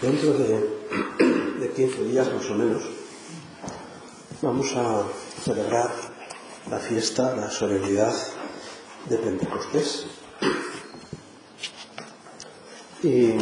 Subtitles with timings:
[0.00, 0.60] Dentro de,
[1.58, 2.82] de 15 días más o menos
[4.40, 5.02] vamos a
[5.42, 5.90] celebrar
[6.70, 8.14] la fiesta, la solemnidad
[9.08, 10.06] de Pentecostés.
[13.02, 13.32] Y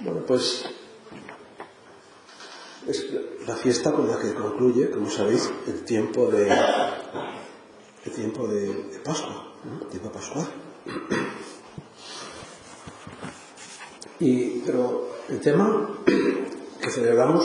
[0.00, 0.64] bueno, pues
[2.86, 3.06] es
[3.46, 6.50] la fiesta con la que concluye, como sabéis, el tiempo de
[8.04, 9.82] el tiempo de, de Pascua, ¿no?
[9.82, 10.46] el tiempo pascual.
[14.20, 15.90] Y, pero el tema
[16.80, 17.44] que celebramos,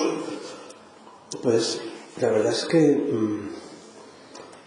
[1.41, 1.81] pues
[2.21, 3.49] la verdad es que mmm,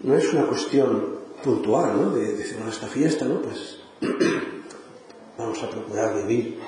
[0.00, 2.10] no es una cuestión puntual, ¿no?
[2.10, 3.42] De, de decir, bueno, esta fiesta, ¿no?
[3.42, 3.78] Pues
[5.38, 6.58] vamos a procurar vivir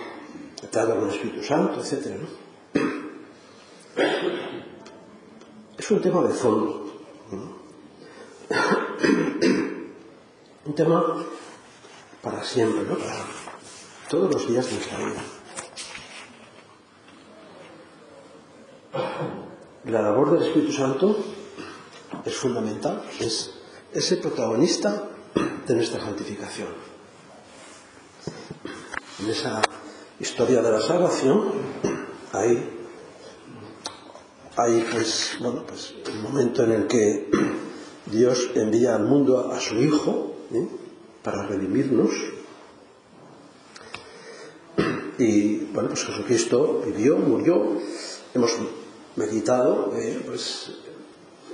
[0.65, 2.21] atado con el Espíritu Santo, etc.
[2.21, 2.29] ¿no?
[5.79, 6.87] Es un tema de fondo.
[7.31, 7.65] ¿no?
[10.67, 11.25] un tema
[12.23, 12.97] para siempre, ¿no?
[12.97, 13.23] Para,
[14.09, 15.25] todos los días de nuestra vida.
[19.87, 21.17] La labor del Espíritu Santo
[22.25, 23.51] es fundamental, es
[23.93, 25.09] ese protagonista
[25.67, 26.69] de nuestra santificación.
[29.21, 29.63] En esa
[30.19, 31.53] historia de la salvación
[32.33, 32.87] hay,
[34.57, 37.31] hay pues, bueno, pues el momento en el que
[38.07, 40.67] Dios envía al mundo a, a su Hijo ¿eh?
[41.23, 42.11] para redimirnos,
[45.19, 47.79] Y bueno, pues Jesucristo vivió, murió,
[48.35, 48.51] hemos
[49.17, 50.73] meditado eh, pues,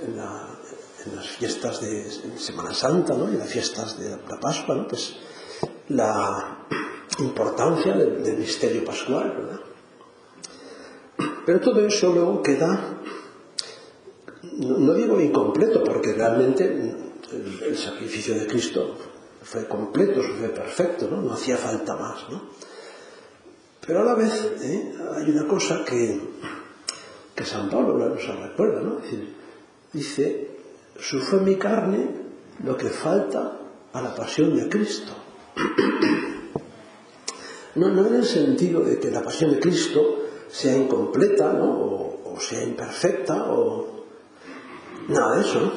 [0.01, 0.59] en, la,
[1.05, 3.29] en, las fiestas de Semana Santa ¿no?
[3.29, 4.87] y en las fiestas de la Pascua, ¿no?
[4.87, 5.15] pues,
[5.89, 6.65] la
[7.19, 9.59] importancia del, del misterio pascual, ¿verdad?
[11.45, 12.99] Pero todo eso luego queda,
[14.43, 18.95] no, no digo incompleto, porque realmente el, el, sacrificio de Cristo
[19.41, 21.21] fue completo, fue perfecto, ¿no?
[21.21, 22.29] no hacía falta más.
[22.29, 22.41] ¿no?
[23.91, 24.31] Pero a la vez
[24.61, 24.93] ¿eh?
[25.17, 26.17] hay una cosa que,
[27.35, 29.01] que San Pablo nos recuerda, ¿no?
[29.01, 29.35] Decir,
[29.91, 30.47] dice,
[30.97, 32.09] sufre mi carne
[32.63, 33.57] lo que falta
[33.91, 35.11] a la pasión de Cristo.
[37.75, 41.71] No, no en el sentido de que la pasión de Cristo sea incompleta, ¿no?
[41.71, 44.05] o, o sea imperfecta, o
[45.07, 45.59] nada de eso.
[45.59, 45.71] ¿no?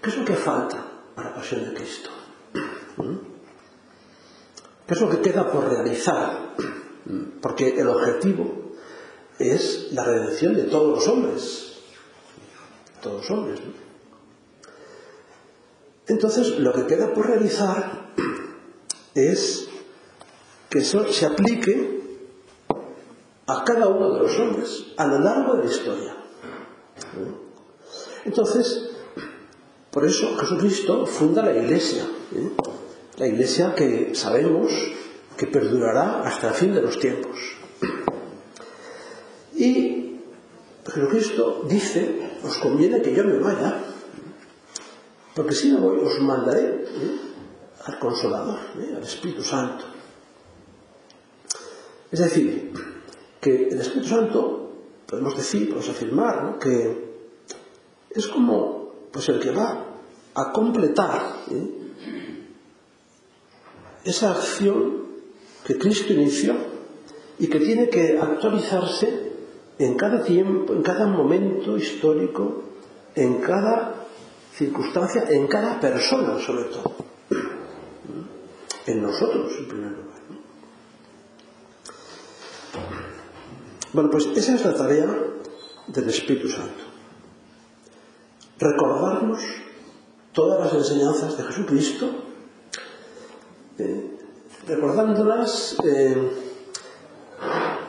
[0.00, 2.10] ¿Qué es lo que falta a la pasión de Cristo?
[2.98, 3.16] ¿Mm?
[4.86, 6.54] ¿Qué es lo que queda por realizar?
[7.40, 8.72] porque el objetivo
[9.38, 11.72] es la redención de todos los hombres,
[13.02, 13.60] todos los hombres.
[13.60, 13.72] ¿no?
[16.06, 18.12] Entonces, lo que queda por realizar
[19.14, 19.68] es
[20.70, 22.02] que eso se aplique
[23.46, 26.16] a cada uno de los hombres a lo largo de la historia.
[28.24, 28.90] Entonces,
[29.90, 32.04] por eso Jesucristo funda la iglesia.
[32.34, 32.50] ¿eh?
[33.18, 34.72] La iglesia que sabemos
[35.36, 37.38] que perdurará hasta el fin de los tiempos.
[39.56, 40.20] Y
[40.86, 43.82] Jesucristo dice, os conviene que yo me vaya,
[45.34, 47.18] porque si no voy os mandaré ¿eh?
[47.84, 48.94] al Consolador, ¿eh?
[48.96, 49.84] al Espíritu Santo.
[52.10, 52.72] Es decir,
[53.40, 54.72] que el Espíritu Santo,
[55.06, 56.58] podemos decir, podemos afirmar, ¿no?
[56.58, 57.14] que
[58.10, 59.84] es como pues, el que va
[60.34, 61.70] a completar ¿eh?
[64.04, 65.03] esa acción
[65.64, 66.54] que Cristo inició
[67.38, 69.32] y que tiene que actualizarse
[69.78, 72.62] en cada tiempo, en cada momento histórico,
[73.14, 74.06] en cada
[74.52, 76.94] circunstancia, en cada persona sobre todo.
[78.86, 80.14] En nosotros, en primer lugar.
[83.92, 85.06] Bueno, pues esa es la tarea
[85.86, 86.84] del Espíritu Santo.
[88.58, 89.40] Recordarnos
[90.32, 92.23] todas las enseñanzas de Jesucristo
[94.66, 96.30] recordándolas, eh,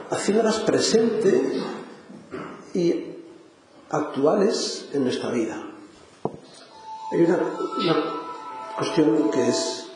[0.10, 1.62] haciéndolas presente
[2.74, 3.06] y
[3.90, 5.62] actuales en nuestra vida.
[7.12, 8.06] Hay una, una
[8.78, 9.88] cuestión que es,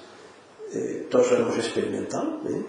[0.73, 2.65] eh, todos lo hemos experimentado, ¿eh?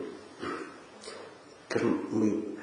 [1.68, 2.56] que es muy,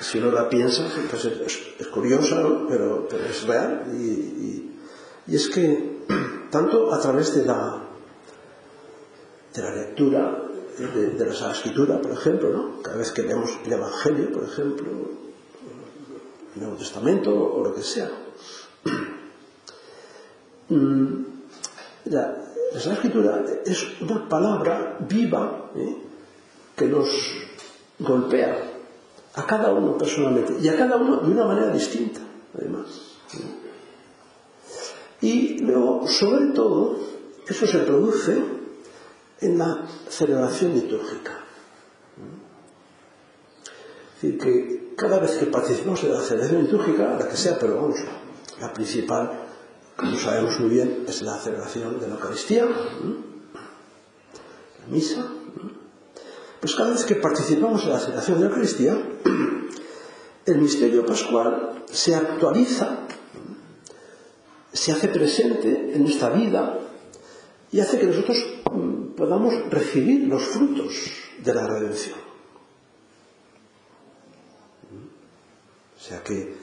[0.00, 2.66] si uno la piensa, pues es, es curiosa, ¿no?
[2.66, 3.84] pero, pero, es real.
[3.92, 4.78] Y, y,
[5.26, 5.98] y es que
[6.50, 7.82] tanto a través de la,
[9.54, 10.43] de la lectura,
[10.78, 12.82] de, de la Sagrada Escritura, por ejemplo, ¿no?
[12.82, 14.86] cada vez que leemos el Evangelio, por ejemplo,
[16.54, 18.10] el Nuevo Testamento o lo que sea.
[20.66, 21.24] Mm,
[22.06, 22.38] la,
[22.72, 25.96] la Sagrada Escritura es una palabra viva ¿eh?
[26.74, 27.06] que nos
[27.98, 28.72] golpea
[29.34, 32.20] a cada uno personalmente y a cada uno de una manera distinta,
[32.56, 32.86] además.
[33.34, 33.64] ¿eh?
[35.20, 36.98] Y luego, sobre todo,
[37.46, 38.42] eso se produce
[39.44, 41.44] en la celebración litúrgica.
[44.16, 47.76] Es decir, que cada vez que participamos en la celebración litúrgica, la que sea, pero
[47.76, 47.96] vamos,
[48.58, 49.30] la principal,
[49.96, 52.72] como sabemos muy bien, es la celebración de la Eucaristía, la
[54.88, 55.26] misa.
[56.60, 58.96] Pues cada vez que participamos en la celebración de la Eucaristía,
[60.46, 63.00] el misterio pascual se actualiza,
[64.72, 66.78] se hace presente en nuestra vida
[67.70, 68.53] y hace que nosotros
[69.24, 70.92] podamos recibir los frutos
[71.38, 72.18] de la redención.
[75.96, 76.54] O sea que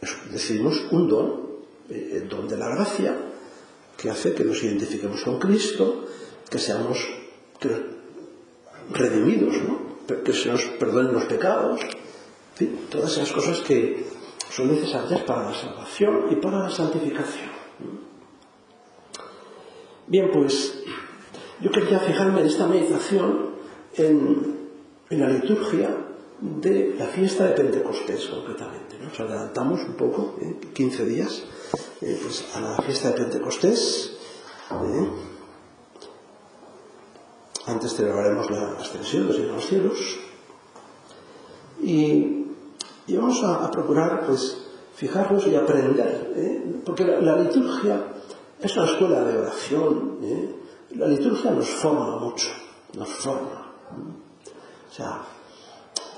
[0.00, 1.46] eso, decidimos un don,
[1.88, 3.16] eh, el don de la gracia,
[3.96, 6.06] que hace que nos identifiquemos con Cristo,
[6.50, 6.98] que seamos
[8.90, 9.86] redimidos, ¿no?
[10.24, 14.06] que se nos perdonen los pecados, en fin, todas esas cosas que
[14.50, 17.50] son necesarias para la salvación y para la santificación.
[20.08, 20.82] Bien, pues
[21.60, 23.50] Yo quería fijarme en esta meditación
[23.94, 24.58] en,
[25.08, 25.88] en la liturgia
[26.40, 28.98] de la fiesta de Pentecostés concretamente.
[28.98, 29.06] ¿no?
[29.06, 30.56] Nos adelantamos un poco, ¿eh?
[30.74, 31.44] 15 días,
[32.02, 34.18] eh, pues a la fiesta de Pentecostés.
[34.70, 35.08] ¿eh?
[37.66, 40.18] Antes celebraremos la ascensión de los cielos.
[41.82, 42.44] Y,
[43.06, 44.58] y vamos a, a, procurar pues,
[44.94, 46.80] fijarnos y aprender, ¿eh?
[46.84, 48.04] porque la, la, liturgia
[48.60, 50.18] es una escuela de oración.
[50.22, 50.65] ¿eh?
[50.94, 52.48] La liturgia nos forma mucho,
[52.96, 53.72] nos forma.
[54.88, 55.20] O sea,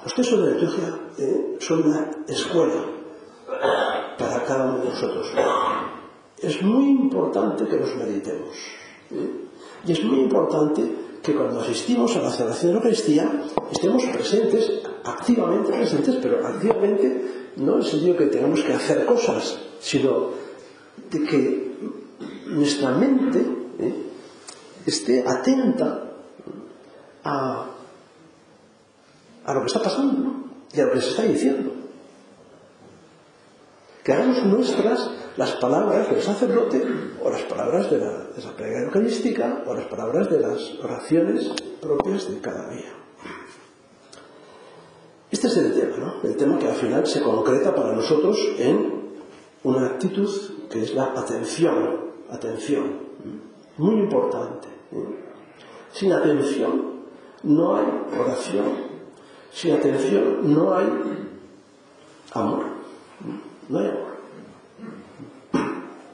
[0.04, 2.84] los textos de la liturgia eh, son una escuela
[4.18, 5.32] para cada uno de nosotros.
[6.38, 8.54] Es muy importante que los meditemos.
[9.10, 9.48] ¿eh?
[9.86, 10.82] Y es muy importante
[11.22, 13.42] que cuando asistimos a la celebración de la Eucaristía
[13.72, 14.70] estemos presentes,
[15.04, 20.30] activamente presentes, pero activamente no en el sentido que tenemos que hacer cosas, sino
[21.10, 21.76] de que
[22.46, 23.40] nuestra mente
[23.78, 24.07] ¿eh?
[24.88, 26.04] esté atenta
[27.24, 27.66] a,
[29.44, 30.44] a lo que está pasando ¿no?
[30.72, 31.72] y a lo que se está diciendo.
[34.02, 36.82] Que hagamos nuestras las palabras del sacerdote
[37.22, 41.52] o las palabras de la, de la plegaria eucarística o las palabras de las oraciones
[41.80, 42.92] propias de cada día.
[45.30, 46.28] Este es el tema, ¿no?
[46.28, 48.98] El tema que al final se concreta para nosotros en
[49.62, 50.30] una actitud
[50.70, 53.08] que es la atención, atención,
[53.76, 54.77] muy importante.
[54.90, 55.14] Mm.
[55.92, 56.98] Sin atención
[57.42, 57.86] no hay
[58.18, 58.64] oración.
[59.52, 60.86] Sin atención no hay
[62.32, 62.64] amor.
[63.20, 63.72] Mm.
[63.72, 64.08] No hay amor.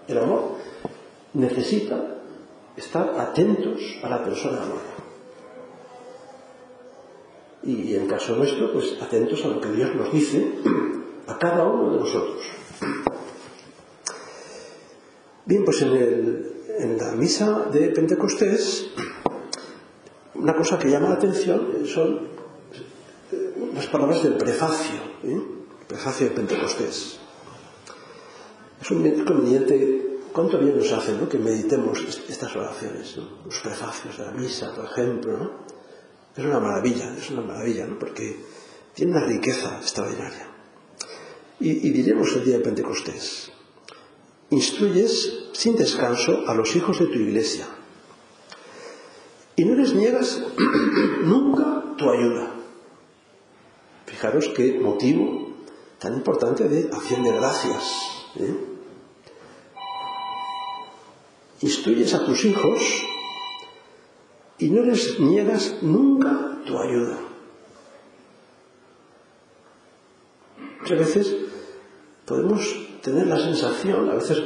[0.07, 0.57] El amor
[1.33, 2.19] necesita
[2.77, 4.95] estar atentos a la persona amada.
[7.63, 10.53] Y en caso nuestro, pues atentos a lo que Dios nos dice
[11.27, 12.43] a cada uno de nosotros.
[15.47, 18.87] Bien, pues en el en la misa de Pentecostés,
[20.35, 22.29] una cosa que llama la atención son
[23.33, 25.33] eh, las palabras del prefacio, ¿eh?
[25.81, 27.19] el prefacio de Pentecostés.
[28.81, 31.29] Es un conveniente, ¿cuánto bien nos hace ¿no?
[31.29, 33.17] que meditemos estas oraciones?
[33.17, 33.45] ¿no?
[33.45, 35.39] Los prefacios de la misa, por ejemplo.
[35.39, 35.51] ¿no?
[36.37, 37.99] Es una maravilla, es una maravilla, ¿no?
[37.99, 38.41] porque
[38.93, 40.49] tiene una riqueza extraordinaria.
[41.61, 43.53] Y, y diremos el día de Pentecostés,
[44.51, 47.67] instruyes sin descanso a los hijos de tu iglesia.
[49.57, 50.43] Y no les niegas
[51.23, 52.51] nunca tu ayuda.
[54.07, 55.55] Fijaros qué motivo
[55.99, 58.27] tan importante de acción de gracias.
[58.37, 58.55] ¿eh?
[61.61, 63.07] Instruyes a tus hijos
[64.59, 67.21] y no les niegas nunca tu ayuda.
[70.81, 71.37] Muchas veces
[72.27, 72.61] podemos
[73.03, 74.43] tener la sensación, a veces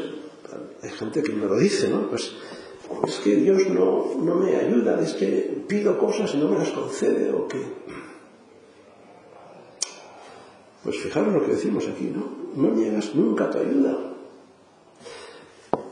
[0.83, 2.09] hay gente que me lo dice, ¿no?
[2.09, 2.33] Pues
[3.07, 6.71] es que Dios no, no me ayuda, es que pido cosas y no me las
[6.71, 7.63] concede o qué.
[10.85, 12.39] Pues fijaros lo que decimos aquí, ¿no?
[12.55, 13.99] No niegas nunca tu ayuda.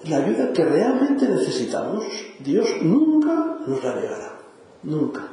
[0.04, 2.04] La ayuda que realmente necesitamos,
[2.38, 4.38] Dios nunca nos la negará.
[4.84, 5.28] Nunca.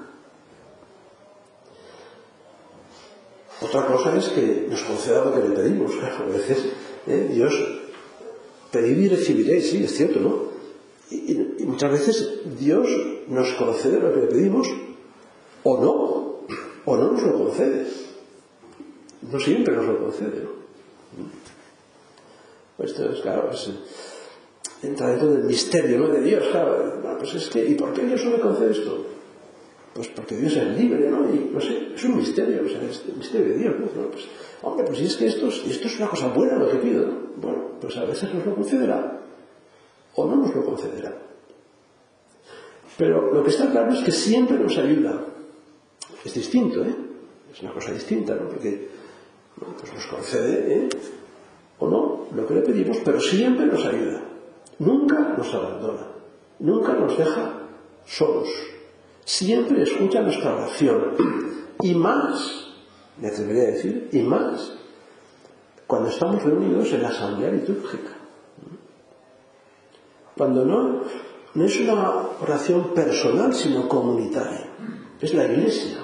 [3.62, 5.91] Otra cosa es que nos conceda lo que le pedimos.
[6.19, 6.74] A veces
[7.07, 7.29] ¿eh?
[7.31, 7.53] Dios
[8.73, 10.51] pedir y recibiréis, sí, es cierto, ¿no?
[11.09, 12.89] Y, y, y muchas veces Dios
[13.29, 14.67] nos concede lo que le pedimos
[15.63, 17.87] o no, o no nos lo concede.
[19.31, 20.63] No siempre nos lo concede, ¿no?
[22.83, 26.07] Esto es, claro, es, eh, entra dentro del misterio, ¿no?
[26.09, 27.01] De Dios, claro.
[27.19, 29.05] Pues es que, ¿y por qué Dios no me concede esto?
[29.93, 31.33] Pues porque Dios es libre, ¿no?
[31.33, 34.09] Y no sé, es un misterio, o sea, es el misterio de Dios, ¿no?
[34.09, 34.25] Pues,
[34.63, 37.05] hombre, pues si es que esto es, esto es una cosa buena lo que pido.
[37.38, 39.20] Bueno, pues a veces nos lo concederá
[40.15, 41.15] o no nos lo concederá.
[42.98, 45.25] Pero lo que está claro es que siempre nos ayuda.
[46.24, 46.96] Es distinto, ¿eh?
[47.51, 48.48] Es una cosa distinta, ¿no?
[48.48, 48.89] Porque
[49.58, 50.89] bueno, pues nos concede, ¿eh?
[51.79, 54.22] O no, lo que le pedimos, pero siempre nos ayuda.
[54.79, 56.08] Nunca nos abandona.
[56.60, 57.60] Nunca nos deja
[58.05, 58.50] solos.
[59.25, 61.15] Siempre escucha nuestra oración.
[61.82, 62.62] Y más
[63.17, 64.74] me atrevería a decir, y más
[65.88, 68.17] cuando estamos reunidos en la asamblea litúrgica.
[70.36, 71.01] Cuando no,
[71.53, 72.10] no es una
[72.41, 74.67] oración personal, sino comunitaria.
[75.22, 76.00] Es la iglesia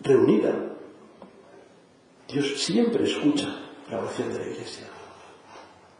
[0.00, 0.54] reunida.
[2.28, 3.48] Dios siempre escucha
[3.90, 4.86] la oración de la iglesia.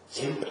[0.08, 0.50] Siempre.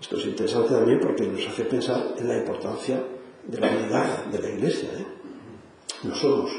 [0.00, 3.04] Esto es interesante también porque nos hace pensar en la importancia
[3.46, 4.88] de la unidad de la iglesia.
[4.98, 5.06] ¿eh?
[6.02, 6.50] No somos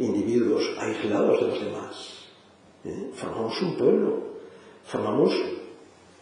[0.00, 2.14] individuos aislados de los demás.
[2.84, 3.10] ¿eh?
[3.14, 4.22] Formamos un pueblo,
[4.84, 5.32] formamos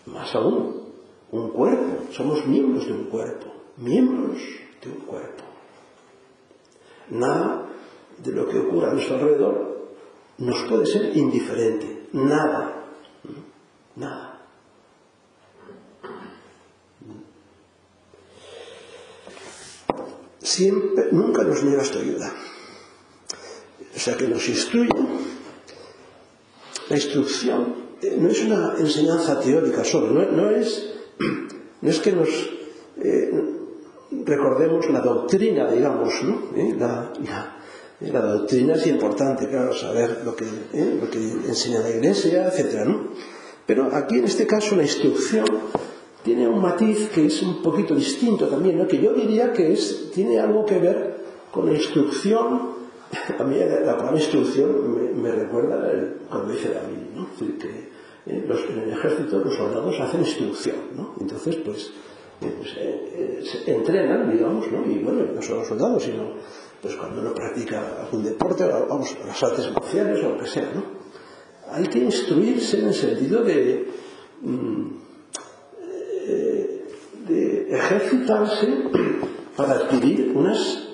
[0.07, 0.89] más aún
[1.31, 4.39] un cuerpo, somos miembros de un cuerpo, miembros
[4.83, 5.45] de un cuerpo.
[7.11, 7.69] Nada
[8.23, 9.89] de lo que ocurra a nuestro alrededor
[10.39, 12.85] nos puede ser indiferente, nada,
[13.25, 13.29] ¿eh?
[13.97, 14.35] nada.
[20.39, 22.33] Siempre, nunca nos niega tu ayuda
[23.95, 25.09] o sea, que nos instruyen.
[26.89, 30.95] La instrucción eh, no es una enseñanza teórica solo, no, no es,
[31.81, 32.29] no es que nos
[33.03, 33.31] eh,
[34.25, 36.57] recordemos la doctrina, digamos, ¿no?
[36.57, 36.75] ¿Eh?
[36.79, 37.59] La, la,
[38.01, 40.99] eh, la, doctrina es importante, claro, saber lo que, ¿eh?
[41.01, 42.85] lo que enseña la Iglesia, etc.
[42.87, 43.09] ¿no?
[43.67, 45.45] Pero aquí en este caso la instrucción
[46.23, 48.87] tiene un matiz que es un poquito distinto también, ¿no?
[48.87, 51.17] que yo diría que es, tiene algo que ver
[51.51, 52.78] con la instrucción
[53.39, 57.25] a mí la palabra instrucción me, me recuerda el, cuando dice David, ¿no?
[57.25, 57.89] Es decir, que
[58.27, 61.15] eh, los, en el ejército los soldados hacen instrucción, ¿no?
[61.21, 61.93] Entonces, pues,
[62.41, 64.85] eh, pues eh, eh, se entrenan, digamos, ¿no?
[64.91, 66.35] Y bueno, no solo los soldados, sino
[66.81, 70.71] pues cuando uno practica algún deporte, o, vamos, las artes marciales o lo que sea,
[70.75, 70.85] ¿no?
[71.71, 73.89] Hay que instruirse en el sentido de,
[74.43, 74.87] mm,
[76.27, 76.85] eh,
[77.27, 78.69] de ejercitarse
[79.57, 80.88] para adquirir unas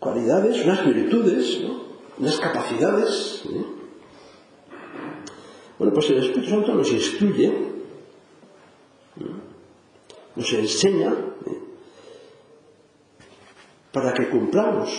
[0.00, 1.82] cualidades, unas virtudes, ¿no?
[2.18, 3.42] unas capacidades.
[3.52, 3.64] ¿eh?
[5.78, 7.48] Bueno, pues el Espíritu Santo nos instruye,
[9.16, 9.28] ¿no?
[10.34, 11.12] nos enseña
[11.46, 11.58] ¿eh?
[13.92, 14.90] para que cumplamos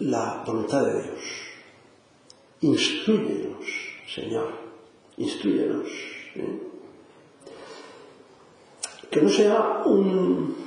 [0.00, 1.20] la voluntad de Dios.
[2.62, 3.64] Instruyenos,
[4.12, 4.52] Señor,
[5.18, 5.88] instruyenos.
[6.34, 6.60] ¿eh?
[9.10, 10.65] Que no sea un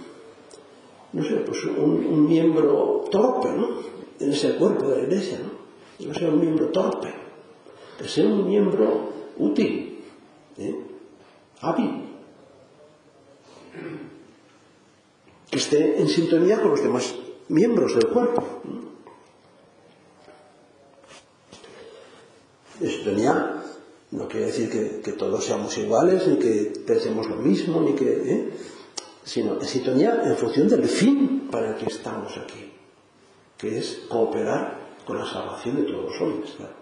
[1.14, 3.70] no sé, pues un, un miembro torpe, ¿no?
[4.20, 6.08] En ese cuerpo de la iglesia, ¿no?
[6.08, 7.14] No sea un miembro torpe,
[7.98, 10.04] que sea un miembro útil,
[10.58, 10.76] ¿eh?
[11.62, 12.04] hábil,
[15.50, 17.16] que esté en sintonía con los demás
[17.50, 18.44] miembros del cuerpo.
[18.64, 18.90] ¿no?
[22.82, 23.64] En sintonía
[24.12, 28.06] no quiere decir que, que todos seamos iguales, ni que pensemos lo mismo, ni que...
[28.06, 28.50] ¿eh?
[29.30, 32.74] sino en sintonía en función del fin para el que estamos aquí,
[33.60, 36.52] que es cooperar con la salvación de todos los hombres.
[36.58, 36.74] Claro.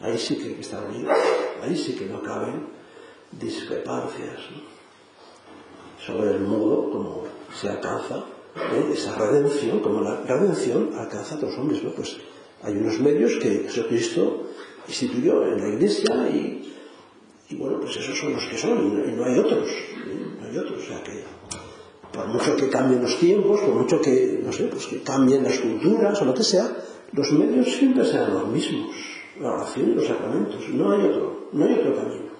[0.00, 1.16] Ahí sí que hay que estar unidos,
[1.62, 2.66] ahí sí que no caben
[3.32, 6.04] discrepancias ¿no?
[6.04, 7.24] sobre el modo como
[7.58, 8.24] se alcanza
[8.56, 8.90] ¿eh?
[8.92, 11.82] esa redención, como la redención alcanza a todos los hombres.
[11.82, 11.92] ¿no?
[11.92, 12.18] Pues
[12.62, 14.48] hay unos medios que Jesucristo
[14.86, 16.74] instituyó en la Iglesia y,
[17.48, 20.26] y bueno, pues esos son los que son y no, y no hay otros, ¿eh?
[20.38, 21.39] no hay otros, o sea que
[22.12, 25.58] por mucho que cambien los tiempos, por mucho que, no sé, pues que cambien las
[25.58, 26.76] culturas o lo que sea,
[27.12, 28.90] los medios siempre serán los mismos,
[29.40, 32.30] la oración y los sacramentos, no hay otro, no hay otro camino.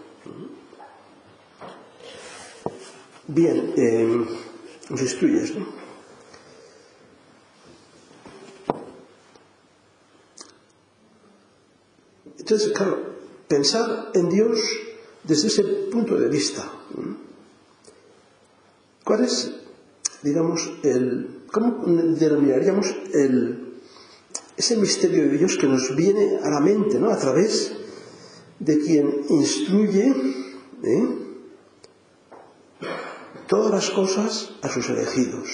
[3.27, 4.27] Bien, eh,
[4.91, 5.67] os instruyes, ¿no?
[12.39, 12.99] Entonces, claro,
[13.47, 14.59] pensar en Dios
[15.23, 16.69] desde ese punto de vista.
[19.05, 19.60] ¿Cuál es
[20.23, 23.75] digamos, el, ¿cómo denominaríamos el,
[24.57, 27.11] ese misterio de Dios que nos viene a la mente, ¿no?
[27.11, 27.73] A través
[28.59, 30.15] de quien instruye
[30.85, 31.21] ¿eh?
[33.49, 35.49] todas las cosas a sus elegidos.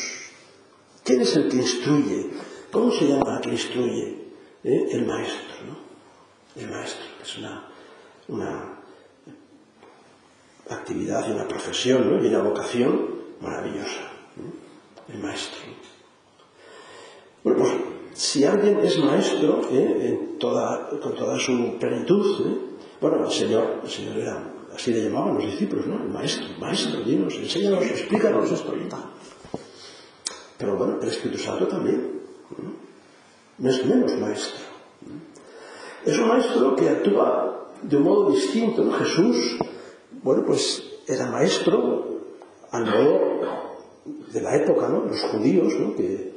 [1.05, 2.31] ¿Quién es el que instruye?
[2.73, 4.33] ¿Cómo se llama el que instruye?
[4.65, 4.89] ¿Eh?
[4.91, 6.61] El maestro, ¿no?
[6.61, 7.69] El maestro, que es una,
[8.27, 8.83] una
[10.69, 12.25] actividad y una profesión ¿no?
[12.25, 13.09] y una vocación
[13.41, 14.16] maravillosa
[15.09, 15.61] el maestro.
[17.45, 17.73] Bueno, pues,
[18.15, 20.09] si alguien es maestro, ¿eh?
[20.09, 22.59] en toda, con toda su plenitud, ¿eh?
[23.01, 26.03] bueno, el Señor, el Señor era, así le llamaban los discípulos, ¿no?
[26.03, 29.05] El maestro, maestro, dinos, enséñanos, explícanos esto y tal.
[30.59, 32.23] Pero bueno, el Espíritu Santo también,
[32.59, 32.73] ¿no?
[33.59, 34.65] no es menos maestro.
[36.05, 38.83] Es un maestro que actúa de un modo distinto.
[38.85, 38.93] ¿no?
[38.93, 39.59] Jesús,
[40.23, 42.21] bueno, pues era maestro
[42.71, 43.76] al modo
[44.33, 45.05] de la época, ¿no?
[45.05, 45.95] los judíos, ¿no?
[45.95, 46.33] que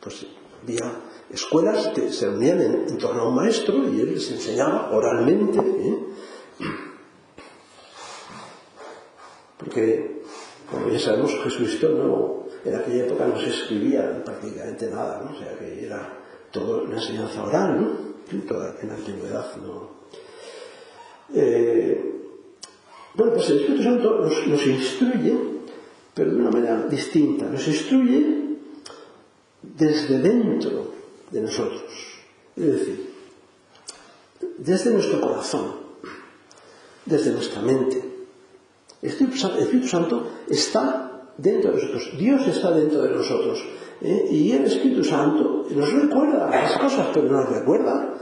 [0.00, 0.26] pues,
[0.62, 1.00] había
[1.30, 5.58] escuelas que se reunían en, en, torno a un maestro y él les enseñaba oralmente.
[5.58, 5.98] ¿eh?
[9.58, 10.22] Porque,
[10.70, 15.36] como ya sabemos, Jesucristo no, en aquella época no se escribía prácticamente nada, ¿no?
[15.36, 18.14] o sea que era todo una enseñanza oral, ¿no?
[18.30, 19.56] en, toda, en la antigüedad.
[19.56, 19.90] ¿no?
[21.34, 22.12] Eh,
[23.14, 25.53] bueno, pues el Espíritu Santo nos, nos instruye
[26.14, 27.46] pero de una manera distinta.
[27.46, 28.56] Nos instruye
[29.62, 30.92] desde dentro
[31.30, 31.82] de nosotros,
[32.56, 33.10] es decir,
[34.58, 35.74] desde nuestro corazón,
[37.04, 38.02] desde nuestra mente.
[39.02, 43.64] El Espíritu Santo está dentro de nosotros, Dios está dentro de nosotros.
[44.00, 44.28] ¿eh?
[44.30, 48.14] Y el Espíritu Santo nos recuerda las cosas, pero nos recuerda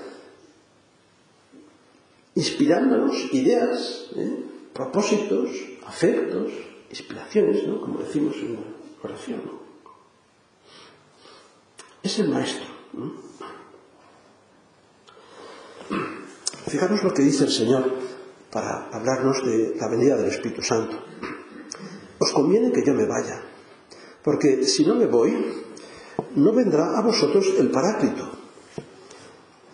[2.35, 4.45] inspirándonos ideas, ¿eh?
[4.73, 5.51] propósitos,
[5.87, 6.51] afectos,
[6.93, 7.81] inspiraciones, ¿no?
[7.81, 8.61] como decimos en la
[9.03, 9.41] oración.
[9.45, 9.63] ¿no?
[12.03, 12.67] Es el maestro.
[12.93, 13.13] ¿no?
[16.67, 17.91] Fijaros lo que dice el Señor
[18.51, 21.03] para hablarnos de la venida del Espíritu Santo.
[22.19, 23.43] Os conviene que yo me vaya,
[24.23, 25.65] porque si no me voy,
[26.37, 28.31] no vendrá a vosotros el Paráclito.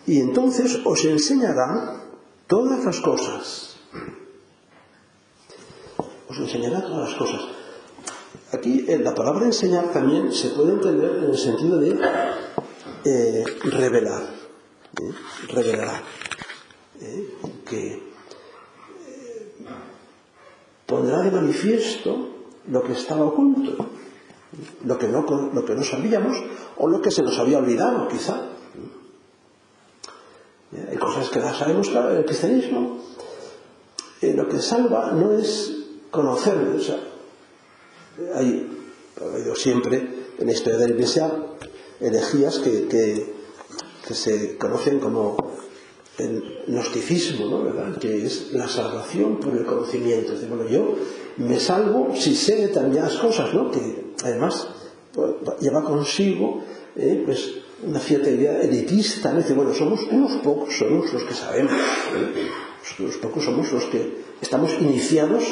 [0.07, 2.01] Y entonces os enseñará
[2.47, 3.68] todas las cosas
[6.29, 7.41] os enseñará todas as cosas.
[8.53, 11.97] Aquí eh, la palabra enseñar también se puede entender en el sentido de
[13.05, 14.23] eh, revelar.
[15.01, 15.11] ¿eh?
[15.49, 16.01] Revelará.
[17.01, 17.29] ¿eh?
[17.65, 19.53] que eh,
[20.85, 22.29] pondrá de manifiesto
[22.67, 23.85] lo que estaba oculto,
[24.85, 26.37] lo que, no, lo que no sabíamos
[26.77, 28.41] o lo que se nos había olvidado, quizá.
[30.73, 30.87] ¿Eh?
[30.91, 32.99] Hay cosas que las sabemos claro en el cristianismo.
[34.21, 35.78] lo que salva no es
[36.11, 36.99] conocer, o sea,
[38.35, 38.67] hay,
[39.21, 41.31] ha habido siempre en la historia de la Iglesia
[41.99, 43.33] herejías que, que,
[44.07, 45.37] que se conocen como
[46.19, 47.63] el gnosticismo, ¿no?
[47.63, 47.97] ¿verdad?
[47.97, 50.33] que es la salvación por el conocimiento.
[50.33, 50.95] Es decir, bueno, yo
[51.37, 53.71] me salvo si sé determinadas cosas, ¿no?
[53.71, 54.67] que además
[55.13, 56.61] pues, lleva consigo
[56.95, 57.51] eh, pues,
[57.83, 59.31] una cierta idea elitista.
[59.31, 59.39] ¿no?
[59.39, 61.71] Es decir, bueno, somos unos pocos, somos los que sabemos.
[61.73, 62.49] ¿eh?
[62.99, 65.43] Los pocos somos los que estamos iniciados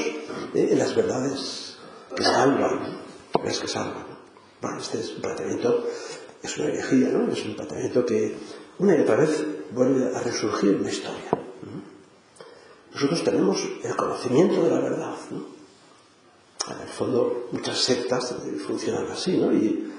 [0.54, 1.78] Eh, eh, las verdades
[2.16, 3.00] que salvan,
[3.44, 4.06] las que salvan.
[4.62, 5.88] Bueno, este es un planteamiento,
[6.42, 7.32] es una herejía, ¿no?
[7.32, 8.36] Es un planteamiento que
[8.80, 11.30] una y otra vez vuelve a resurgir en la historia.
[12.94, 15.58] Nosotros tenemos el conocimiento de la verdad, ¿no?
[16.74, 18.36] En el fondo, muchas sectas
[18.66, 19.54] funcionan así, ¿no?
[19.54, 19.92] Y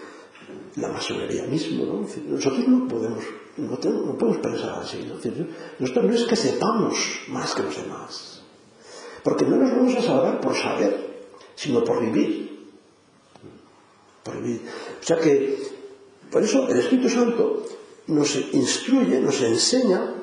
[0.77, 2.07] la masonería mismo, ¿no?
[2.27, 3.25] Nosotros no podemos,
[3.57, 5.15] no, tenemos, no podemos pensar así, ¿no?
[5.79, 8.38] Nosotros no es que sepamos más que los demás,
[9.23, 10.95] Porque non nos vamos a salvar por saber,
[11.55, 12.69] sino por vivir.
[14.23, 14.63] Por vivir.
[14.65, 15.59] O sea que,
[16.31, 17.67] por eso, el Espíritu Santo
[18.09, 20.15] nos instruye, nos enseña,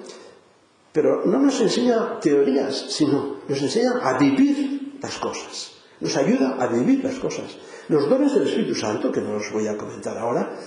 [0.92, 5.76] pero no nos enseña teorías, sino nos enseña a vivir las cosas.
[6.00, 7.58] Nos ayuda a vivir las cosas.
[7.88, 10.58] Los dones del Espíritu Santo, que no os voy a comentar ahora,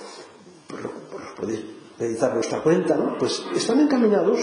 [0.69, 1.61] los podéis
[1.99, 3.19] meditar vuestra cuenta, ¿no?
[3.19, 4.39] pues están encaminados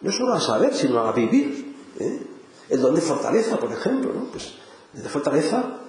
[0.00, 1.74] no solo a saber, sino a vivir.
[1.98, 2.20] ¿eh?
[2.70, 4.24] el don de fortaleza, por ejemplo, ¿no?
[4.30, 4.54] Pues
[4.94, 5.80] el de fortaleza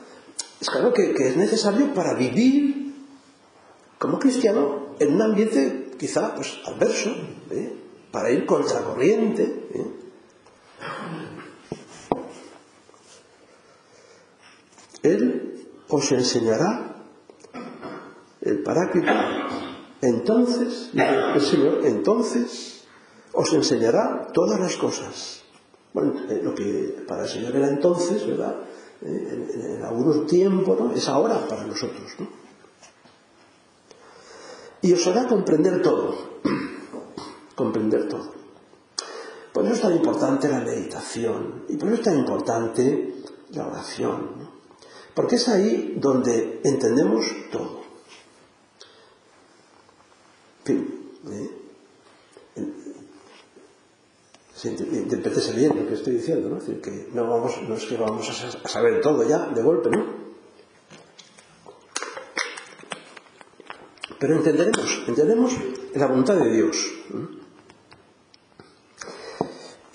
[0.60, 2.96] es claro que, que es necesario para vivir
[3.98, 7.12] como cristiano en un ambiente quizá pues adverso,
[7.52, 7.76] ¿eh?
[8.12, 9.44] para ir contracorriente.
[9.44, 9.92] ¿eh?
[15.04, 17.04] Él os enseñará
[18.42, 19.12] el paráclito.
[20.02, 22.86] Entonces, el Señor, entonces
[23.34, 25.39] os enseñará todas las cosas
[25.94, 28.56] Bueno, eh, lo que para el Señor era entonces, ¿verdad?
[29.02, 30.92] Eh, en, en, algunos tiempos, ¿no?
[30.92, 32.28] Es ahora para nosotros, ¿no?
[34.82, 36.16] Y os hará comprender todo,
[37.56, 38.32] comprender todo.
[39.54, 43.16] Por eso es tan importante la meditación y por eso es tan importante
[43.52, 44.60] la oración, ¿no?
[45.14, 47.82] porque es ahí donde entendemos todo.
[50.60, 51.59] En fin, ¿eh?
[54.60, 56.58] se interprétese bien lo que estoy diciendo, ¿no?
[56.58, 59.90] Es decir, que no, vamos, no es que vamos a saber todo ya de golpe,
[59.90, 60.06] ¿no?
[64.20, 65.54] Pero entenderemos, entendemos
[65.96, 66.76] la voluntad de Dios.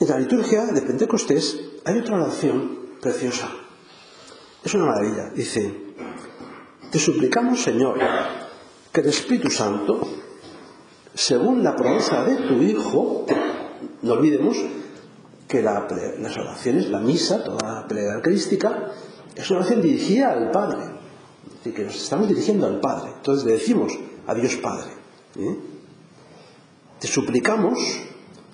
[0.00, 3.50] En la liturgia de Pentecostés hay otra oración preciosa.
[4.64, 5.29] Es una maravilla.
[5.29, 5.74] Dice,
[6.90, 7.98] te suplicamos, Señor,
[8.90, 10.09] que el Espíritu Santo,
[11.12, 13.27] según la promesa de tu Hijo,
[14.05, 14.57] no olvidemos
[15.49, 18.93] que las oraciones, la misa, toda la plegaria crística,
[19.35, 20.85] es una oración dirigida al Padre.
[21.47, 23.12] Es decir, que nos estamos dirigiendo al Padre.
[23.17, 23.93] Entonces le decimos
[24.27, 24.90] a Dios Padre.
[25.38, 25.57] ¿eh?
[27.01, 27.79] Te suplicamos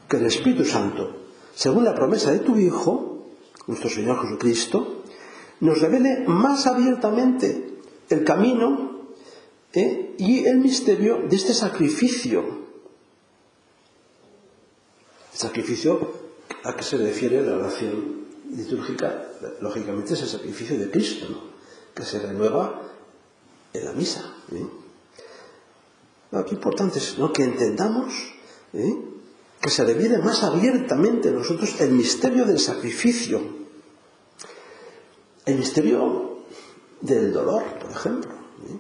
[0.09, 1.17] que el Espíritu Santo,
[1.55, 3.27] según la promesa de tu Hijo,
[3.67, 5.03] nuestro Señor Jesucristo,
[5.61, 9.09] nos revele más abiertamente el camino
[9.73, 10.15] ¿eh?
[10.17, 12.60] y el misterio de este sacrificio
[15.41, 16.13] Sacrificio
[16.65, 19.27] a que se refiere la oración litúrgica,
[19.63, 21.41] lógicamente es el sacrificio de Cristo, ¿no?
[21.95, 22.83] que se renueva
[23.73, 24.35] en la misa.
[24.53, 24.67] ¿eh?
[26.31, 27.33] Lo que importante es ¿no?
[27.33, 28.13] que entendamos
[28.75, 28.99] ¿eh?
[29.63, 33.41] que se reviere más abiertamente a nosotros el misterio del sacrificio,
[35.47, 36.45] el misterio
[37.01, 38.31] del dolor, por ejemplo.
[38.69, 38.79] ¿eh?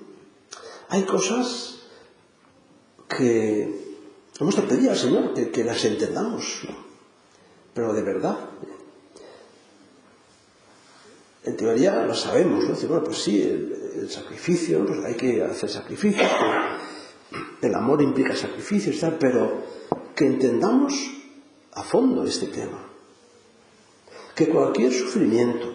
[0.91, 1.79] Hay cosas
[3.09, 3.90] que
[4.41, 6.63] Vamos a pedir al Señor que, que las entendamos,
[7.75, 8.39] pero de verdad.
[11.45, 12.71] En teoría lo sabemos, ¿no?
[12.71, 16.27] Decir, bueno, pues sí, el, el sacrificio, pues hay que hacer sacrificio,
[17.61, 19.19] el amor implica sacrificio, ¿sabes?
[19.21, 19.63] pero
[20.15, 20.95] que entendamos
[21.73, 22.89] a fondo este tema.
[24.35, 25.67] Que cualquier sufrimiento,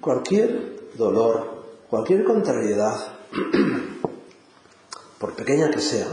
[0.00, 3.18] cualquier dolor, cualquier contrariedad,
[5.18, 6.08] por pequeña que sea,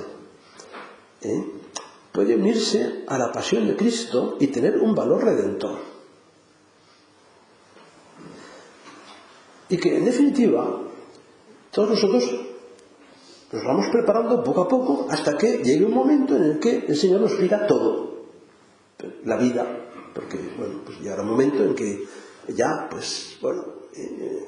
[1.22, 1.59] ¿eh?
[2.12, 5.78] puede unirse a la pasión de Cristo y tener un valor redentor.
[9.70, 10.82] Y que en definitiva,
[11.72, 12.24] todos nosotros
[13.52, 16.96] nos vamos preparando poco a poco hasta que llegue un momento en el que el
[16.96, 18.10] Señor nos diga todo.
[19.24, 19.66] La vida,
[20.14, 22.04] porque bueno, pues llegará un momento en que
[22.50, 23.79] ya, pues bueno,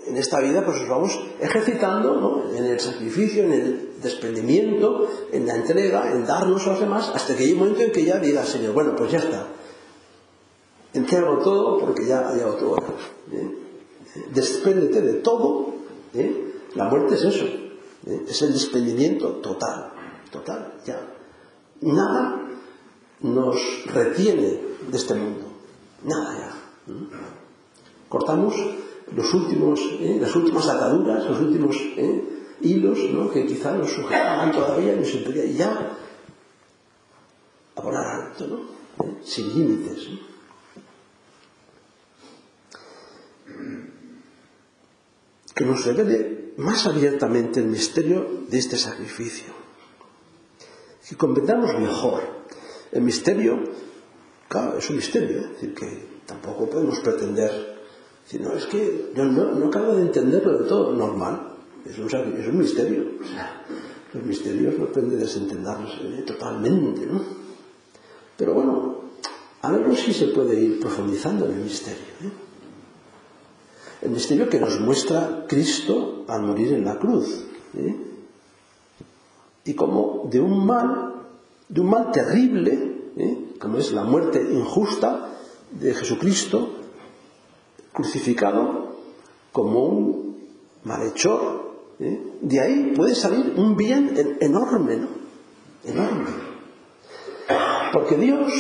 [0.08, 2.56] en esta vida pues nos vamos ejercitando ¿no?
[2.56, 7.36] en el sacrificio, en el desprendimiento, en la entrega, en darnos a los demás, hasta
[7.36, 9.48] que llegue un momento en que ya diga, Señor, bueno, pues ya está,
[10.94, 12.88] entrego todo porque ya ha llegado tu hora.
[13.32, 13.58] ¿eh?
[14.34, 15.74] Despréndete de todo.
[16.14, 16.54] ¿eh?
[16.76, 18.26] La muerte es eso, ¿eh?
[18.28, 19.92] es el desprendimiento total,
[20.32, 21.00] total, ya.
[21.82, 22.48] Nada
[23.22, 24.60] nos retiene
[24.90, 25.46] de este mundo,
[26.04, 26.94] nada ya.
[28.10, 28.56] Cortamos
[29.16, 30.18] los últimos, ¿eh?
[30.20, 32.24] las últimas ataduras, los últimos ¿eh?
[32.62, 33.30] hilos ¿no?
[33.30, 35.98] que quizá nos sujetaban todavía y nos impedían ya
[37.76, 39.06] a volar alto, ¿no?
[39.06, 39.18] ¿Eh?
[39.24, 40.10] sin límites.
[40.10, 40.32] ¿no?
[45.54, 49.54] Que nos revele más abiertamente el misterio de este sacrificio.
[51.08, 52.24] Que comprendamos mejor
[52.94, 53.62] el misterio,
[54.48, 57.71] claro, es un misterio, es decir, que tampoco podemos pretender
[58.26, 60.94] Si no, es que yo no, no acabo de entenderlo de todo.
[60.94, 61.54] Normal,
[61.86, 63.06] es un, es un misterio.
[63.22, 63.66] O sea,
[64.14, 67.22] los misterios no pueden desentenderlos eh, totalmente, ¿no?
[68.38, 68.96] Pero bueno,
[69.62, 72.00] algo sí se puede ir profundizando en el misterio.
[72.24, 72.32] ¿eh?
[74.02, 77.46] El misterio que nos muestra Cristo al morir en la cruz.
[77.78, 77.96] ¿eh?
[79.66, 81.14] Y como de un mal,
[81.70, 83.54] de un mal terrible, ¿eh?
[83.60, 85.38] como es la muerte injusta
[85.70, 86.81] de Jesucristo,
[87.94, 88.96] crucificado
[89.52, 90.38] como un
[90.84, 91.72] malhechor.
[92.00, 92.38] ¿eh?
[92.42, 95.08] De ahí puede salir un bien enorme, ¿no?
[95.84, 96.30] Enorme.
[97.94, 98.52] Porque Dios,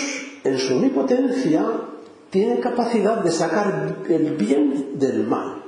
[0.43, 1.65] en su omnipotencia,
[2.29, 5.63] tiene capacidad de sacar el bien del mal.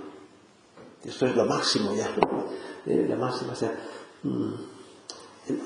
[1.03, 2.09] Esto es lo máximo ya,
[2.85, 3.53] eh, la máxima.
[3.53, 3.73] O sea,
[4.23, 4.53] mm,
[5.49, 5.61] el,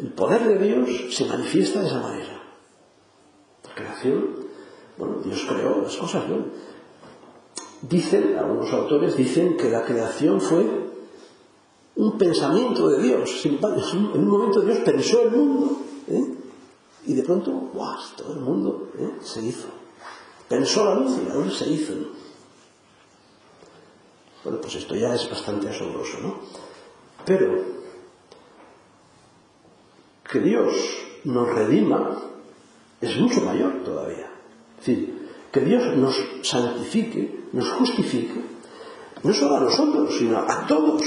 [0.00, 2.42] el poder de Dios se manifiesta de esa manera.
[3.68, 4.49] La creación
[5.00, 6.44] Bueno, Dios creó las cosas, ¿no?
[7.80, 10.90] Dicen, algunos autores dicen que la creación fue
[11.96, 13.40] un pensamiento de Dios.
[13.40, 16.34] Sin, en un momento Dios pensó el mundo ¿eh?
[17.06, 17.96] y de pronto, ¡guau!
[18.14, 19.12] Todo el mundo ¿eh?
[19.22, 19.68] se hizo.
[20.46, 21.94] Pensó la luz y la luz se hizo.
[21.94, 22.06] ¿no?
[24.44, 26.34] Bueno, pues esto ya es bastante asombroso, ¿no?
[27.24, 27.62] Pero
[30.30, 30.74] que Dios
[31.24, 32.18] nos redima
[33.00, 34.29] es mucho mayor todavía.
[34.80, 35.20] Es decir,
[35.52, 38.40] que Dios nos santifique, nos justifique,
[39.22, 41.02] no solo a nosotros, sino a todos,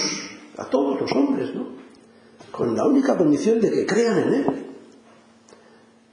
[0.57, 1.73] a todos los hombres, ¿no?
[2.51, 4.45] Con la única condición de que crean en Él.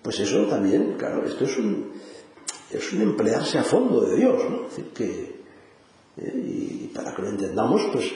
[0.03, 1.93] Pues eso también, claro, esto es un,
[2.71, 4.67] es un emplearse a fondo de Dios, ¿no?
[4.67, 5.41] Es decir, que,
[6.17, 8.11] eh, y para que lo entendamos, pues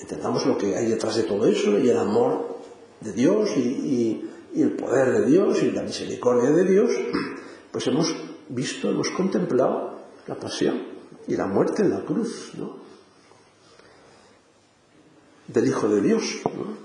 [0.00, 2.58] entendamos lo que hay detrás de todo eso y el amor
[3.00, 6.90] de Dios y, y, y el poder de Dios y la misericordia de Dios,
[7.70, 8.12] pues hemos
[8.48, 10.82] visto, hemos contemplado la pasión
[11.26, 12.76] y la muerte en la cruz, ¿no?
[15.48, 16.84] Del Hijo de Dios, ¿no?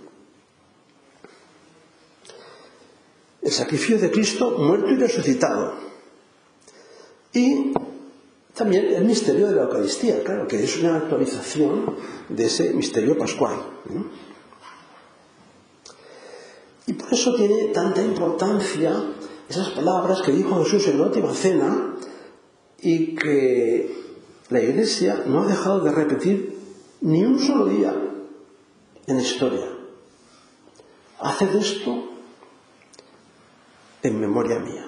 [3.41, 5.73] El sacrificio de Cristo muerto y resucitado.
[7.33, 7.73] Y
[8.53, 11.95] también el misterio de la Eucaristía, claro, que es una actualización
[12.27, 13.55] de ese misterio pascual.
[13.85, 14.05] ¿no?
[16.85, 18.93] Y por eso tiene tanta importancia
[19.49, 21.95] esas palabras que dijo Jesús en la última cena
[22.81, 23.95] y que
[24.49, 26.55] la Iglesia no ha dejado de repetir
[27.01, 27.91] ni un solo día
[29.07, 29.67] en la historia.
[31.19, 32.09] Haced esto
[34.03, 34.85] en memoria mía.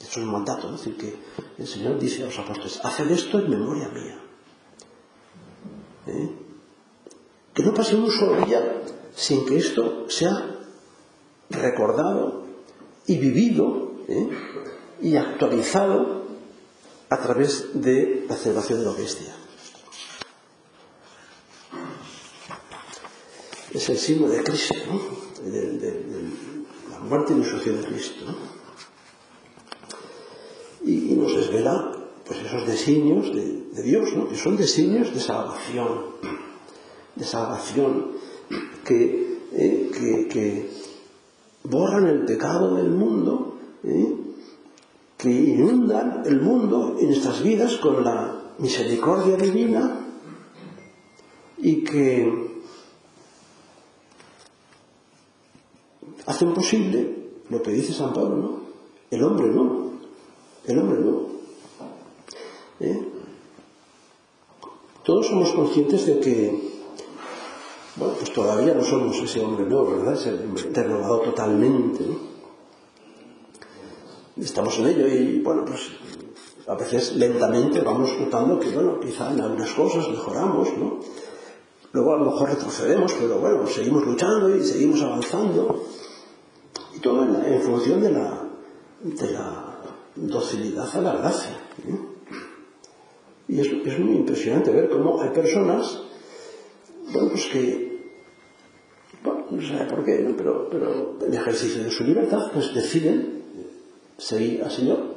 [0.00, 1.16] Eso es un mandato, es decir, que
[1.58, 4.18] el Señor dice a los apóstoles, haced esto en memoria mía.
[6.06, 6.30] ¿Eh?
[7.52, 8.82] Que no pase un solo día
[9.14, 10.56] sin que esto sea
[11.50, 12.41] recordado
[13.06, 14.28] y vivido ¿eh?
[15.00, 16.22] y actualizado
[17.08, 19.34] a través de la celebración de la Eucaristía.
[23.72, 25.50] Es el signo de Cristo, ¿no?
[25.50, 26.22] de, de, de
[26.90, 28.24] la muerte y resurrección de Cristo.
[28.26, 28.34] ¿no?
[30.84, 31.92] Y, y, nos desvela
[32.26, 34.28] pues, esos designios de, de Dios, ¿no?
[34.28, 36.04] que son designios de salvación,
[37.16, 38.12] de salvación
[38.84, 40.81] que, eh, que, que
[41.64, 44.16] borran el pecado del mundo, ¿eh?
[45.16, 50.00] que inundan el mundo en nuestras vidas con la misericordia divina
[51.58, 52.52] y que
[56.26, 58.62] hacen posible lo que dice San Pablo, ¿no?
[59.10, 59.92] El hombre no,
[60.66, 61.26] el hombre no.
[62.80, 63.08] ¿Eh?
[65.04, 66.71] Todos somos conscientes de que
[67.96, 70.14] Bueno, pues todavía no somos ese hombre nuevo, ¿verdad?
[70.14, 72.04] Ese hombre renovado totalmente.
[72.06, 72.16] ¿no?
[74.42, 75.90] Estamos en ello y, bueno, pues
[76.66, 81.00] a veces lentamente vamos notando que, bueno, quizá en algunas cosas mejoramos, ¿no?
[81.92, 85.84] Luego a lo mejor retrocedemos, pero bueno, seguimos luchando y seguimos avanzando.
[86.96, 88.48] Y todo en, en función de la,
[89.02, 89.78] de la
[90.16, 91.58] docilidad a la gracia.
[91.86, 91.98] ¿eh?
[93.48, 96.00] Y es, es muy impresionante ver cómo hay personas
[97.12, 97.98] bueno, pues que,
[99.22, 103.42] bueno, no sé por qué, pero, pero en ejercicio de su libertad, pues deciden
[104.18, 105.14] seguir al Señor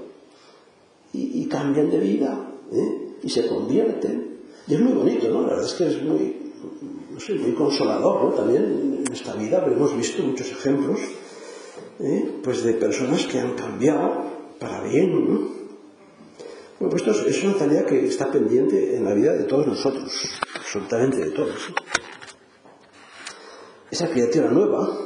[1.13, 3.17] y, y cambian de vida ¿eh?
[3.23, 4.35] y se convierten.
[4.67, 5.41] Y es muy bonito, ¿no?
[5.41, 6.35] La verdad es que es muy,
[7.11, 8.29] no sé, muy consolador, ¿no?
[8.31, 10.99] También en esta vida pero hemos visto muchos ejemplos,
[11.99, 12.39] ¿eh?
[12.43, 14.23] pues de personas que han cambiado
[14.59, 15.64] para bien, ¿no?
[16.79, 19.65] Bueno, pues esto es, es, una tarea que está pendiente en la vida de todos
[19.65, 20.11] nosotros,
[20.55, 21.73] absolutamente de todos.
[23.89, 25.05] Esa criatura nueva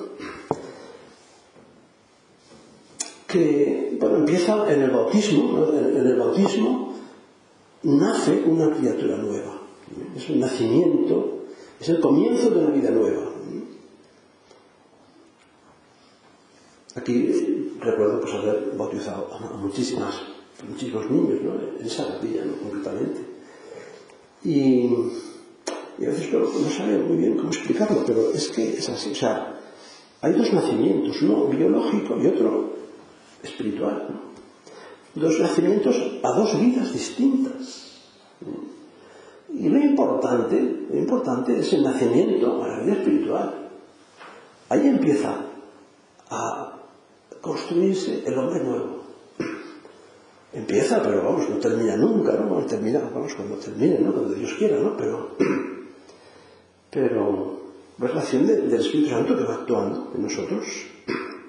[3.27, 5.77] que bueno, empieza en el bautismo, ¿no?
[5.77, 6.95] en, en el bautismo
[7.83, 9.61] nace una criatura nueva.
[9.95, 10.17] ¿no?
[10.17, 11.43] Es un nacimiento,
[11.79, 13.21] es el comienzo de una vida nueva.
[13.21, 13.29] ¿no?
[16.95, 20.15] Aquí recuerdo pues, haber bautizado a muchísimas
[20.67, 21.79] muchísimos niños, ¿no?
[21.79, 22.53] En esa vida, ¿no?
[22.57, 23.21] Concretamente.
[24.43, 24.89] Y,
[25.99, 29.11] y a veces no, no sabe muy bien cómo explicarlo, pero es que es así.
[29.11, 29.59] O sea,
[30.21, 32.73] hay dos nacimientos, uno biológico y otro
[33.43, 34.29] espiritual, ¿no?
[35.21, 37.99] Dos nacimientos a dos vidas distintas.
[39.51, 43.69] Y lo importante, lo importante es el nacimiento a la vida espiritual.
[44.69, 45.35] Ahí empieza
[46.29, 46.79] a
[47.41, 48.98] construirse el hombre nuevo
[50.53, 52.49] empieza, pero vamos, no termina nunca, ¿no?
[52.49, 54.13] Vamos, termina, vamos cuando termine, ¿no?
[54.13, 54.95] Cuando Dios quiera, ¿no?
[54.97, 55.35] Pero,
[56.91, 57.59] pero
[58.03, 60.65] es la acción de, del Espíritu Santo que va actuando en nosotros.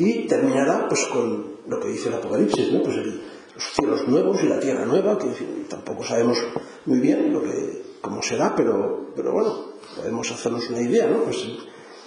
[0.00, 2.84] Y terminará pues con lo que dice el Apocalipsis, ¿no?
[2.84, 3.20] Pues el,
[3.52, 5.26] los cielos nuevos y la tierra nueva, que
[5.68, 6.38] tampoco sabemos
[6.86, 11.24] muy bien lo que, cómo será, pero, pero bueno, podemos hacernos una idea, ¿no?
[11.24, 11.44] Pues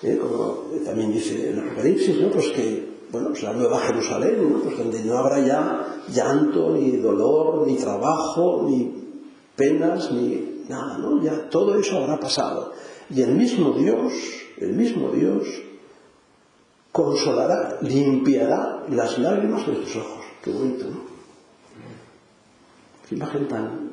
[0.04, 0.20] ¿eh?
[0.20, 2.30] O, también dice el Apocalipsis, ¿no?
[2.30, 4.60] Pues pois que bueno, pues la nueva Jerusalén, ¿no?
[4.60, 8.94] pues pois donde no habrá ya llanto, ni dolor, ni trabajo, ni
[9.56, 11.22] penas, ni nada, ¿no?
[11.22, 12.74] Ya todo eso habrá pasado.
[13.10, 14.14] Y el mismo Dios,
[14.58, 15.44] el mismo Dios,
[16.92, 20.26] consolará, limpiará las lágrimas de tus ojos.
[20.42, 21.12] Qué bonito, ¿no?
[23.08, 23.92] Qué imagen tan,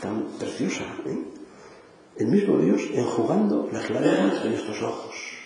[0.00, 1.18] tan preciosa, ¿eh?
[2.16, 5.39] El mismo Dios enjugando las lágrimas de nuestros ojos.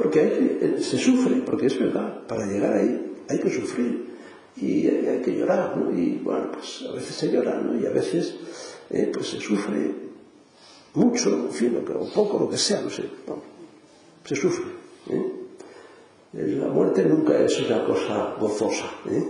[0.00, 4.08] Porque hay que, eh, se sufre, porque es verdad, para llegar ahí hay que sufrir
[4.56, 5.92] y hay que llorar, ¿no?
[5.96, 7.78] Y bueno, pues a veces se llora, ¿no?
[7.78, 8.36] Y a veces
[8.90, 9.92] eh, pues se sufre
[10.94, 13.42] mucho, en fin, o, que, o poco, lo que sea, no sé, no,
[14.24, 14.66] se sufre.
[15.10, 15.32] ¿eh?
[16.34, 19.24] eh la muerte nunca es una cosa gozosa, ¿eh?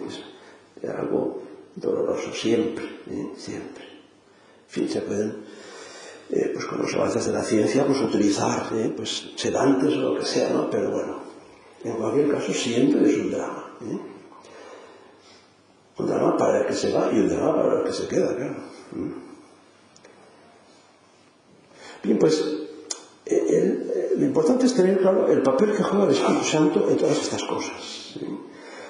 [0.83, 1.43] es algo
[1.75, 3.29] doloroso, siempre, ¿eh?
[3.37, 3.85] siempre.
[3.85, 5.37] En fin, se pueden
[6.31, 10.19] eh, pues con los avances de la ciencia, pues utilizar eh, pues sedantes o lo
[10.19, 10.69] que sea, ¿no?
[10.69, 11.19] Pero bueno,
[11.85, 13.71] en cualquier caso siempre es un drama.
[13.83, 13.99] ¿eh?
[15.99, 18.37] Un drama para el que se va y un drama para el que se queda,
[18.37, 18.53] claro.
[18.53, 19.13] ¿eh?
[22.03, 22.45] Bien, pues
[23.27, 26.89] eh, el, el, lo importante es tener claro el papel que juega el Espíritu Santo
[26.91, 28.13] en todas estas cosas.
[28.15, 28.21] ¿sí?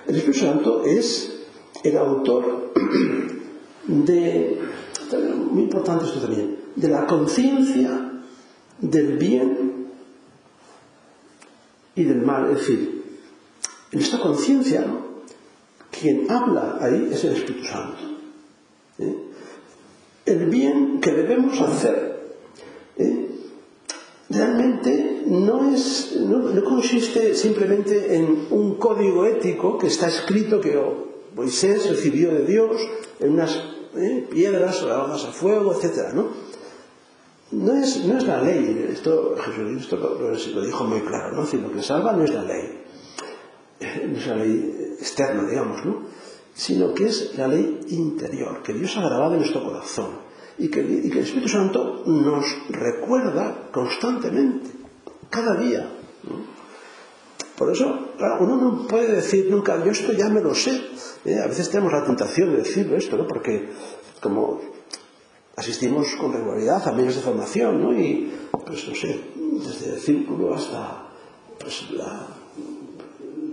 [0.07, 1.47] El Espíritu Santo es
[1.85, 2.73] el autor
[3.87, 4.61] de...
[5.51, 8.13] Muy importante esto también de la conciencia
[8.81, 9.87] del bien
[11.95, 12.51] y del mal.
[12.51, 13.03] Es decir,
[13.91, 15.09] en esta conciencia, ¿no?
[15.91, 17.99] quien habla ahí es el Espíritu Santo.
[18.99, 19.17] ¿eh?
[20.27, 22.37] El bien que debemos hacer
[22.99, 23.29] ¿eh?
[24.29, 30.77] realmente no, es, no, no, consiste simplemente en un código ético que está escrito que
[30.77, 32.81] oh, Moisés recibió de Dios
[33.21, 33.57] en unas
[33.97, 34.27] ¿eh?
[34.31, 36.13] piedras, las a fuego, etc.
[36.15, 36.48] ¿no?
[37.51, 41.47] No es, no es la ley, esto Jesucristo lo, lo dijo muy claro, ¿no?
[41.47, 42.83] Sino lo que salva no es la ley,
[43.81, 46.03] eh, no es la ley externa, digamos, ¿no?
[46.53, 50.81] Sino que es la ley interior, que Dios ha grabado en nuestro corazón y que,
[50.81, 54.71] y que el Espíritu Santo nos recuerda constantemente,
[55.31, 55.89] cada día.
[56.25, 56.59] ¿no?
[57.57, 60.81] Por eso, claro, uno no puede decir nunca, yo esto ya me lo sé.
[61.25, 61.41] ¿eh?
[61.43, 63.27] A veces tenemos la tentación de decirlo esto, ¿no?
[63.27, 63.71] Porque
[64.21, 64.61] como
[65.59, 67.93] asistimos con regularidad a medios de formación, ¿no?
[67.93, 68.33] Y,
[68.65, 71.09] pues no sé, desde el círculo hasta
[71.59, 72.29] pues, la,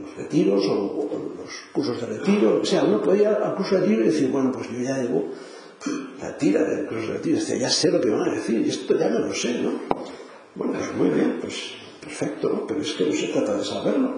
[0.01, 3.75] los retiros o, o, los cursos de retiro, o sea, uno podía ir al curso
[3.75, 5.25] de retiro y decir, bueno, pues yo ya debo
[6.21, 8.69] la tira del curso de retiro, o ya sé lo que van a decir, y
[8.69, 9.71] esto ya me lo sé, ¿no?
[10.53, 12.67] Bueno, pues muy bien, pues perfecto, ¿no?
[12.67, 14.13] Pero es que no se trata de saberlo,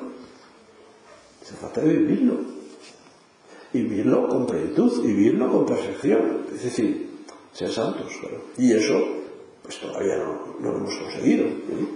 [1.41, 2.57] se trata de vivirlo.
[3.73, 6.45] Y vivirlo con plenitud, y vivirlo con perfección.
[6.55, 7.06] Es decir,
[7.57, 8.11] ser santos.
[8.23, 8.39] ¿eh?
[8.59, 9.03] Y eso,
[9.63, 11.45] pues todavía no, no lo hemos conseguido.
[11.45, 11.87] ¿verdad?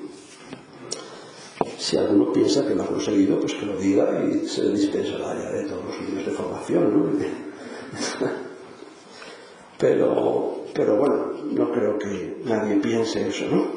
[1.77, 5.51] Si alguno piensa que lo ha conseguido, pues que lo diga y se dispensará ya
[5.51, 6.93] de todos los medios de formación.
[6.93, 7.11] ¿no?
[9.77, 13.67] pero, pero bueno, no creo que nadie piense eso, ¿no?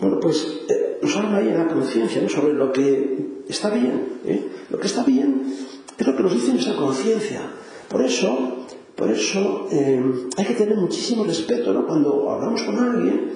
[0.00, 2.28] Bueno, pues eh, nos habla ahí en la conciencia ¿no?
[2.28, 4.20] sobre lo que está bien.
[4.26, 4.50] ¿eh?
[4.68, 5.50] Lo que está bien
[5.96, 7.40] es lo que nos dice esa conciencia.
[7.88, 8.63] Por eso,
[8.96, 10.02] Por eso eh,
[10.36, 11.86] hay que tener muchísimo respeto ¿no?
[11.86, 13.32] cuando hablamos con alguien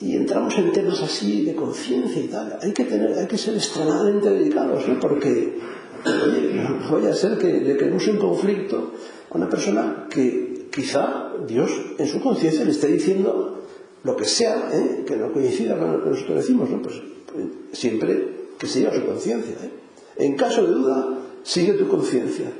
[0.00, 2.58] y entramos en temas así de conciencia y tal.
[2.60, 4.98] Hay que, tener, hay que ser extremadamente dedicados, ¿no?
[4.98, 5.58] porque
[6.04, 8.92] oye, no vaya a ser que le creemos un conflicto
[9.30, 13.64] a una persona que quizá Dios en su conciencia le esté diciendo
[14.04, 15.04] lo que sea, ¿eh?
[15.06, 16.82] que no coincida con lo que nosotros decimos, ¿no?
[16.82, 19.54] pues, pues siempre que siga su conciencia.
[19.62, 19.70] ¿eh?
[20.16, 22.50] En caso de duda, sigue tu conciencia,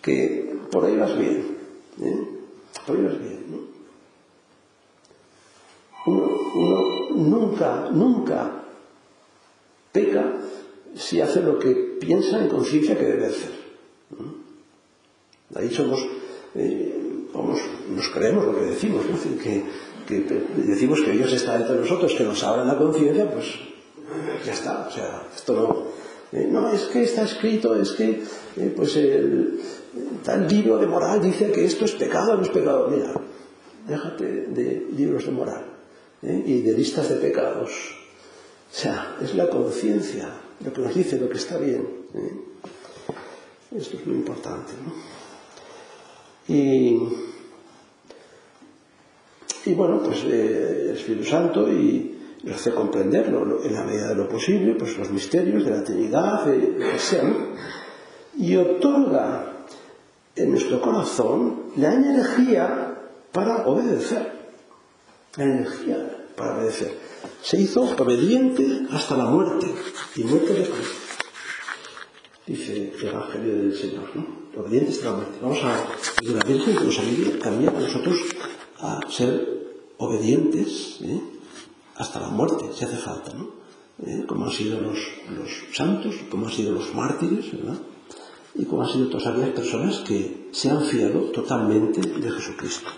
[0.00, 1.53] que por ahí vas bien.
[2.00, 2.28] ¿eh?
[2.88, 3.74] Oídos bien, ¿no?
[6.06, 8.64] Uno, uno nunca, nunca
[9.92, 10.32] peca
[10.94, 13.52] si hace lo que piensa en conciencia que debe hacer.
[14.10, 14.34] ¿no?
[15.58, 16.06] Ahí somos,
[16.54, 19.16] eh, vamos, nos creemos lo que decimos, ¿no?
[19.42, 19.62] que,
[20.06, 20.20] que
[20.56, 23.46] decimos que Dios está entre nosotros, que nos abra la conciencia, pues
[24.44, 25.84] ya está, o sea, esto no,
[26.32, 28.22] Eh, no, es que está escrito, es que
[28.56, 29.60] eh, pues el
[30.24, 32.88] tal libro de moral dice que esto es pecado, no es pecado.
[32.88, 33.14] Mira,
[33.86, 35.64] déjate de libros de moral
[36.22, 36.42] ¿eh?
[36.46, 37.70] y de listas de pecados.
[37.70, 40.28] O sea, es la conciencia
[40.64, 41.86] lo que nos dice lo que está bien.
[42.14, 42.32] ¿eh?
[43.76, 44.72] Esto es muy importante.
[44.84, 44.94] ¿no?
[46.54, 47.08] Y,
[49.66, 52.13] y bueno, pues eh, Espíritu Santo y
[52.44, 56.44] y hace comprenderlo en la medida de lo posible pues, los misterios de la Trinidad,
[56.44, 57.54] de, lo que sea, ¿no?
[58.36, 59.64] y otorga
[60.36, 62.98] en nuestro corazón la energía
[63.32, 64.32] para obedecer.
[65.36, 66.98] La energía para obedecer.
[67.42, 69.66] Se hizo obediente hasta la muerte
[70.16, 70.94] y muerte de cruz.
[72.46, 74.44] Dice el Evangelio del Señor, ¿no?
[74.60, 75.38] Obediente hasta la muerte.
[75.40, 75.86] Vamos a,
[76.22, 78.16] de la Virgen que nos ayude también a nosotros
[78.78, 79.48] a ser
[79.96, 81.20] obedientes, ¿eh?
[81.96, 83.64] hasta la muerte, si hace falta, ¿no?
[83.98, 84.98] Eh, como han sido los,
[85.30, 87.78] los santos, como han sido los mártires, ¿verdad?
[88.54, 92.88] Y como han sido todas aquellas personas que se han fiado totalmente de Jesucristo.